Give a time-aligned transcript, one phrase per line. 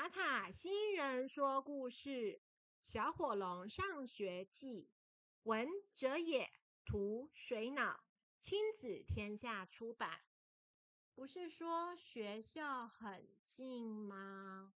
[0.00, 2.08] 塔塔新人说故事
[2.82, 4.88] 《小火龙上学记》，
[5.42, 6.50] 文哲也，
[6.86, 8.00] 图水脑，
[8.38, 10.22] 亲子天下出版。
[11.14, 14.72] 不是说学校很近吗？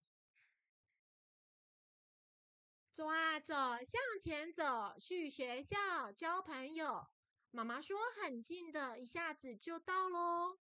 [2.92, 7.06] 走啊走，向前走，去学校交朋友。
[7.50, 10.58] 妈妈说很近的，一下子就到喽。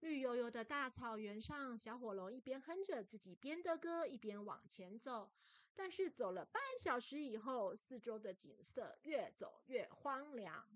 [0.00, 5.30] 绿油油的大草原上，小火龙一边哼着自己编的歌，一边往前走。
[5.74, 10.66] 但是走了半小时以后，四周的景色越走越荒凉。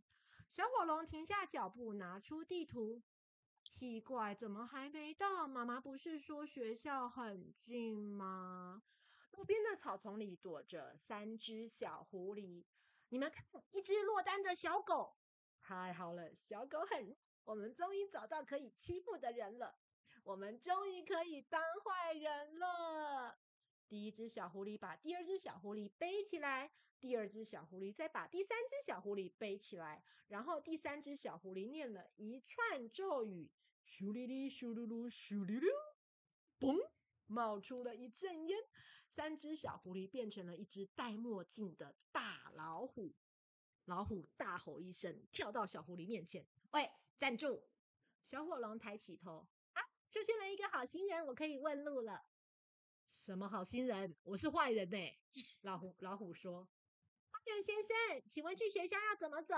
[0.49, 3.03] 小火龙停下脚步，拿出地图。
[3.65, 5.47] 奇怪，怎么还没到？
[5.47, 8.83] 妈妈不是说学校很近吗？
[9.31, 12.65] 路边的草丛里躲着三只小狐狸。
[13.09, 15.17] 你们看，一只落单的小狗。
[15.61, 17.17] 太好了，小狗很。
[17.45, 19.77] 我们终于找到可以欺负的人了，
[20.23, 23.39] 我们终于可以当坏人了。
[23.89, 26.71] 第一只小狐狸把第二只小狐狸背起来，
[27.01, 33.51] 第二只小狐狸再把第三只小狐狸背起来，然后第三只小狐狸念了一串咒语：
[33.87, 35.67] 咻哩哩，咻噜噜，咻哩哩，
[36.59, 36.79] 嘣，
[37.27, 38.59] 冒出了一阵烟。
[39.09, 43.13] 三只小狐狸变成了一只戴墨镜的大老虎。
[43.85, 47.63] 老虎大吼一声，跳到小狐狸面前：“喂！”站住！
[48.23, 52.25] 小火龙抬起头，啊，出现了一个好心人，我可以问路了。
[53.11, 54.17] 什么好心人？
[54.23, 54.97] 我是坏人呢！
[55.63, 56.69] 老虎老虎说
[57.31, 59.55] ：“坏人先生，请问去学校要怎么走？”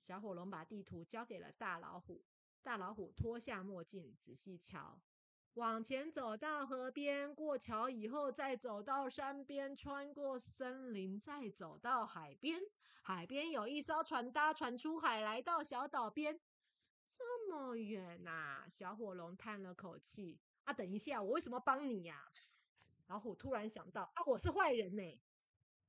[0.00, 2.24] 小火龙把地图交给了大老虎。
[2.62, 5.00] 大老虎脱下墨镜，仔细瞧，
[5.54, 12.60] 往前走到河边，过桥以后，再走到山边，穿过森林，再走到海边。
[13.02, 16.38] 海边有一艘船搭船出海，来到小岛边。
[17.20, 18.66] 这么远呐！
[18.70, 20.40] 小火龙叹了口气。
[20.64, 22.32] 啊，等一下，我为什么帮你呀？
[23.08, 25.20] 老虎突然想到，啊，我是坏人呢。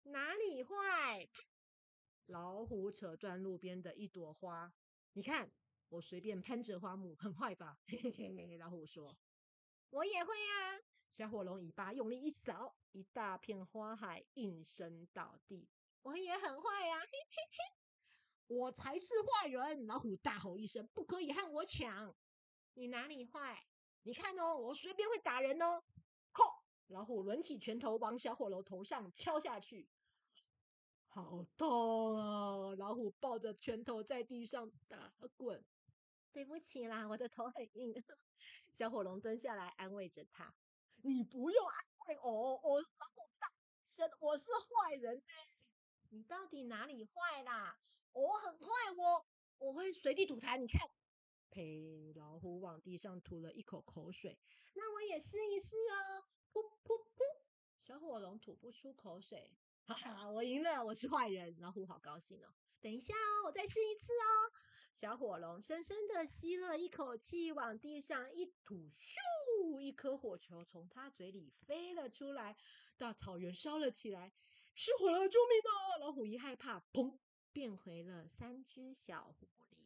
[0.04, 1.30] 哪里坏？
[2.26, 4.74] 老虎扯断路边的一朵花。
[5.14, 5.50] 你看，
[5.88, 7.80] 我随便攀着花木，很坏吧？
[7.88, 8.58] 嘿嘿嘿。
[8.58, 9.18] 老虎说
[9.90, 15.70] ：“我也会啊。”小火龙尾巴用力一扫，一大片花海应声倒地。
[16.02, 17.00] 我也很坏呀！
[17.00, 17.81] 嘿嘿嘿。
[18.52, 19.88] 我才是坏人！
[19.88, 22.14] 老虎大吼一声：“不可以和我抢！”
[22.76, 23.66] 你哪里坏？
[24.04, 25.82] 你看哦，我随便会打人哦！
[26.34, 26.44] 吼！
[26.88, 29.88] 老虎抡起拳头往小火龙头上敲下去，
[31.08, 32.76] 好痛啊！
[32.76, 35.64] 老虎抱着拳头在地上打滚。
[36.34, 38.04] 对不起啦，我的头很硬。
[38.74, 40.54] 小火龙蹲下来安慰着他
[41.04, 43.50] ：“你不用安慰我，我老虎大
[43.86, 45.24] 声，我是坏人
[46.12, 47.80] 你到底哪里坏啦？”
[48.14, 48.68] 我很坏，
[48.98, 49.26] 我
[49.58, 50.58] 我会随地吐痰。
[50.58, 50.90] 你看，
[51.50, 52.14] 呸！
[52.16, 54.38] 老虎往地上吐了一口口水。
[54.74, 56.26] 那我也试一试哦。
[56.52, 57.22] 噗噗噗！
[57.80, 59.56] 小火龙吐不出口水。
[59.86, 61.58] 哈哈，我赢了，我是坏人。
[61.60, 62.54] 老虎好高兴哦。
[62.82, 64.52] 等一下哦，我再试一次哦。
[64.92, 69.80] 小火龙深深的吸了一口气，往地上一吐，咻！
[69.80, 72.58] 一颗火球从他嘴里飞了出来，
[72.98, 74.34] 大草原烧了起来。
[74.74, 75.98] 失火了，救命啊！
[76.00, 77.18] 老虎一害怕，砰！
[77.52, 79.78] 变回了三只小狐狸。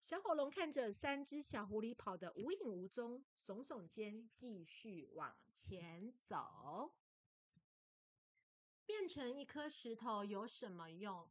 [0.00, 6.94] 小火龙看着三只小狐狸跑得无影无踪，耸耸肩，继续往前走。
[8.86, 11.28] 变成一颗石头有什么用？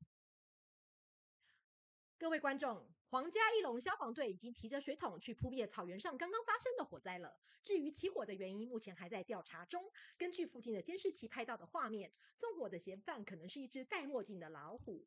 [2.17, 7.37] 各位观众，皇家翼龙消防队已经提着水桶去扑灭草原上刚刚发生的火灾了。
[7.61, 9.83] 至于起火的原因，目前还在调查中。
[10.17, 15.05] 根据附近的监视器拍到的画面，纵火的嫌犯可能是一只戴墨镜的老虎。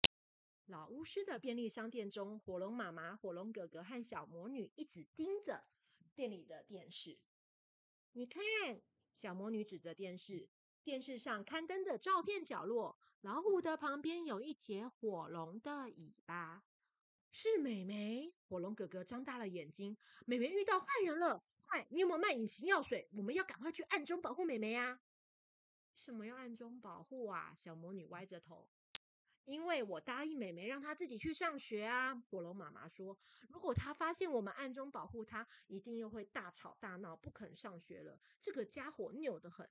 [0.66, 5.64] 老巫师的便利商店中，火龙妈妈、火龙哥哥和小魔女一直盯着
[6.14, 7.18] 店里的电视。
[8.12, 8.44] 你看，
[9.14, 10.48] 小魔女指着电视，
[10.84, 16.62] 电视上刊登的照片角落，老虎的旁边有一截火龙的尾巴。
[17.38, 18.32] 是美眉。
[18.48, 21.44] 火龙哥哥张大了眼睛，美眉遇到坏人了！
[21.66, 23.10] 快，你有没有卖隐形药水？
[23.12, 24.98] 我们要赶快去暗中保护美眉啊！
[25.94, 27.54] 什么要暗中保护啊？
[27.58, 28.66] 小魔女歪着头。
[29.44, 33.18] 因为我答应美美让她自己去上学啊，火龙妈妈说，
[33.50, 38.18] 如果她发现我们暗中保护她，一定又会大吵大闹，不肯上学了。
[38.40, 39.68] 这个家伙拗得很，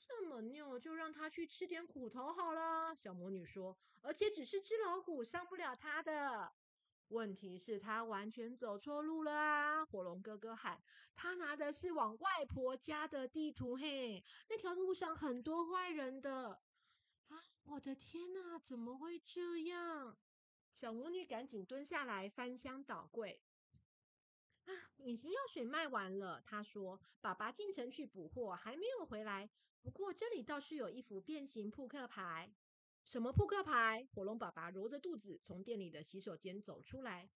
[0.00, 2.96] 这么拗就让他去吃点苦头好了。
[2.96, 6.52] 小魔女说，而且只是只老虎，伤不了他的。
[7.08, 9.84] 问题是，他完全走错路了啊！
[9.84, 10.82] 火龙哥哥喊，
[11.14, 16.60] 他拿的是往外婆家的地图，嘿，那条路上很多坏人的。
[17.28, 20.16] 啊我的天哪，怎么会这样？
[20.72, 23.40] 小魔女赶紧蹲下来翻箱倒柜。
[24.64, 26.42] 啊，隐形药水卖完了。
[26.46, 29.50] 他说：“爸爸进城去补货，还没有回来。
[29.82, 32.52] 不过这里倒是有一副变形扑克牌。
[33.04, 37.30] 什么扑克牌？”火龙爸爸揉着肚子从店里的洗手间走出来。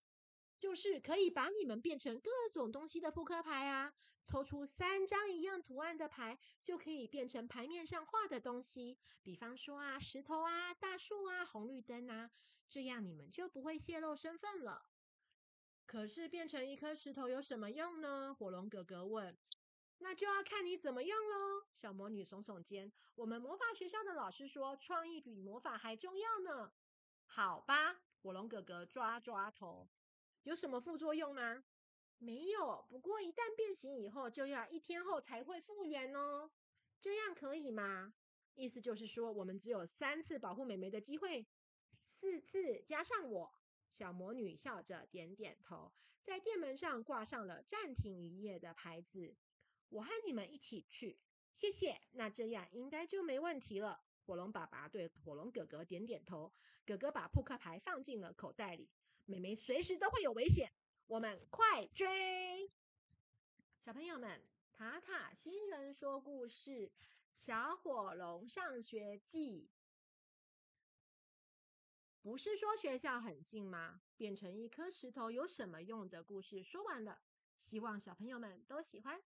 [0.59, 3.95] 就是可以把你们变成各种东西的扑克牌啊！
[4.25, 8.99] 抽出三张一样图案的牌，就可以变成牌面上画的东西。
[9.23, 12.33] 比方说啊，石头啊，大树啊，红绿灯啊，
[12.69, 14.85] 这样你们就不会泄露身份了。
[15.87, 18.35] 可是变成一颗石头有什么用呢？
[18.35, 19.39] 火龙哥哥问。
[19.99, 21.67] 那就要看你怎么用喽。
[21.75, 22.93] 小魔女耸耸肩。
[23.15, 26.73] 我们魔法学校的老师说，创意比魔法还重要呢。
[27.27, 29.89] 好吧，火龙哥哥抓抓头。
[30.45, 31.63] 有什么副作用吗？
[32.19, 32.87] 没有。
[32.89, 36.51] 不过一旦变形以后，就要一天后才会复原哦。
[37.01, 38.15] 这样可以吗？
[38.55, 41.47] 意思就是说，我们只有三次保护美眉的机会。
[42.03, 43.53] 四次加上我，
[43.91, 45.93] 小魔女笑着点点头，
[46.23, 49.37] 在店门上挂上了暂停营业的牌子。
[49.89, 51.19] 我和你们一起去，
[51.55, 52.01] 谢谢。
[52.13, 54.01] 那这样应该就没问题了。
[54.27, 56.53] 火龙爸爸对火龙哥哥点点头。
[56.87, 58.89] 哥哥把扑克牌放进了口袋里。
[59.27, 60.73] 妹妹随时都会有危险，
[61.07, 62.71] 我们快追！
[63.79, 64.43] 小朋友们，
[64.73, 66.71] 塔塔新人说故事
[67.35, 69.65] 《小火龙上学记》。
[72.23, 74.01] 不是说学校很近吗？
[74.17, 77.21] 变成一颗石头有什么用的故事说完了，
[77.59, 79.23] 希望小朋友们都喜欢。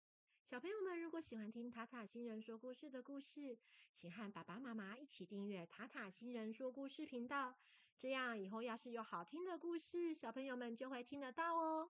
[0.51, 3.57] 小朋友们如果喜欢听塔塔星人说故事的故事，
[3.93, 7.55] 请和爸爸妈妈一起订阅塔塔星人说故事频道。
[7.97, 11.89] 这样以后要是有好听的故事，小朋友们就会听得到哦。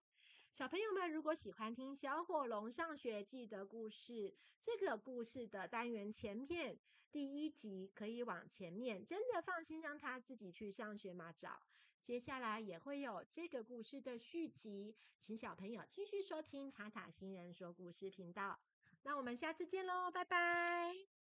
[0.53, 6.79] 小朋友们如果喜欢听《小火龙上学记》的故事，这个故事的单元前面
[7.13, 11.61] 第一集可以往前面，真的放心让他自己去上学嘛找。
[12.01, 18.59] 接下来也会有这个故事的续集，请小朋友继续收听塔塔新人说故事频道。
[19.03, 21.20] 那我们下次见喽，拜拜。